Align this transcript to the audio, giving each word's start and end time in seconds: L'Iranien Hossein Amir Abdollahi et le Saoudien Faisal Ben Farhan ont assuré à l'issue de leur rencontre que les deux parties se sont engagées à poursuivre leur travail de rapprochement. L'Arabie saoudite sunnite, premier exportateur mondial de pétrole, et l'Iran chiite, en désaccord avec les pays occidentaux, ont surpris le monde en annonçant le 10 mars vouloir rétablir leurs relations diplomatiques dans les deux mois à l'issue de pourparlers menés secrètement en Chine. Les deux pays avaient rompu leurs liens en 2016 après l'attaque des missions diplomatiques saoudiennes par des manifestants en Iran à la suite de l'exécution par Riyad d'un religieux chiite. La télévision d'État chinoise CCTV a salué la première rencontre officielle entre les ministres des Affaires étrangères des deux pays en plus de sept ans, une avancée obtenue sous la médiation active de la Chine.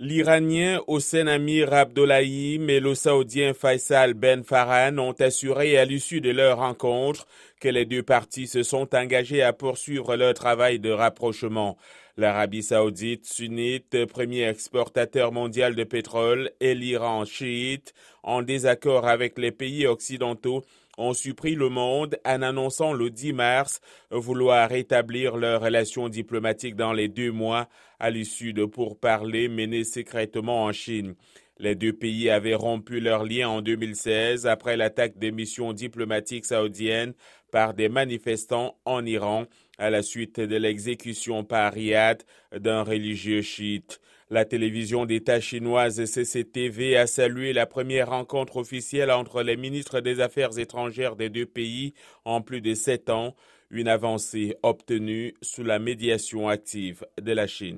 L'Iranien 0.00 0.80
Hossein 0.86 1.26
Amir 1.26 1.72
Abdollahi 1.72 2.54
et 2.68 2.78
le 2.78 2.94
Saoudien 2.94 3.52
Faisal 3.52 4.14
Ben 4.14 4.44
Farhan 4.44 4.96
ont 4.98 5.16
assuré 5.18 5.76
à 5.76 5.84
l'issue 5.84 6.20
de 6.20 6.30
leur 6.30 6.58
rencontre 6.58 7.26
que 7.60 7.68
les 7.68 7.84
deux 7.84 8.04
parties 8.04 8.46
se 8.46 8.62
sont 8.62 8.94
engagées 8.94 9.42
à 9.42 9.52
poursuivre 9.52 10.14
leur 10.14 10.34
travail 10.34 10.78
de 10.78 10.90
rapprochement. 10.90 11.76
L'Arabie 12.16 12.62
saoudite 12.62 13.26
sunnite, 13.26 14.06
premier 14.06 14.44
exportateur 14.44 15.32
mondial 15.32 15.74
de 15.74 15.82
pétrole, 15.82 16.52
et 16.60 16.76
l'Iran 16.76 17.24
chiite, 17.24 17.92
en 18.22 18.42
désaccord 18.42 19.08
avec 19.08 19.36
les 19.36 19.50
pays 19.50 19.88
occidentaux, 19.88 20.62
ont 20.98 21.14
surpris 21.14 21.54
le 21.54 21.70
monde 21.70 22.18
en 22.26 22.42
annonçant 22.42 22.92
le 22.92 23.08
10 23.08 23.32
mars 23.32 23.80
vouloir 24.10 24.68
rétablir 24.68 25.36
leurs 25.36 25.62
relations 25.62 26.08
diplomatiques 26.08 26.76
dans 26.76 26.92
les 26.92 27.08
deux 27.08 27.32
mois 27.32 27.68
à 27.98 28.10
l'issue 28.10 28.52
de 28.52 28.66
pourparlers 28.66 29.48
menés 29.48 29.84
secrètement 29.84 30.64
en 30.64 30.72
Chine. 30.72 31.14
Les 31.60 31.74
deux 31.74 31.92
pays 31.92 32.30
avaient 32.30 32.54
rompu 32.54 33.00
leurs 33.00 33.24
liens 33.24 33.48
en 33.48 33.62
2016 33.62 34.46
après 34.46 34.76
l'attaque 34.76 35.18
des 35.18 35.32
missions 35.32 35.72
diplomatiques 35.72 36.44
saoudiennes 36.44 37.14
par 37.50 37.74
des 37.74 37.88
manifestants 37.88 38.78
en 38.84 39.04
Iran 39.04 39.46
à 39.78 39.90
la 39.90 40.02
suite 40.02 40.38
de 40.38 40.56
l'exécution 40.56 41.44
par 41.44 41.72
Riyad 41.72 42.22
d'un 42.52 42.82
religieux 42.82 43.42
chiite. 43.42 44.00
La 44.30 44.44
télévision 44.44 45.06
d'État 45.06 45.40
chinoise 45.40 46.04
CCTV 46.04 46.98
a 46.98 47.06
salué 47.06 47.54
la 47.54 47.64
première 47.64 48.10
rencontre 48.10 48.58
officielle 48.58 49.10
entre 49.10 49.42
les 49.42 49.56
ministres 49.56 50.00
des 50.00 50.20
Affaires 50.20 50.58
étrangères 50.58 51.16
des 51.16 51.30
deux 51.30 51.46
pays 51.46 51.94
en 52.26 52.42
plus 52.42 52.60
de 52.60 52.74
sept 52.74 53.08
ans, 53.08 53.34
une 53.70 53.88
avancée 53.88 54.54
obtenue 54.62 55.32
sous 55.40 55.64
la 55.64 55.78
médiation 55.78 56.46
active 56.46 57.06
de 57.18 57.32
la 57.32 57.46
Chine. 57.46 57.76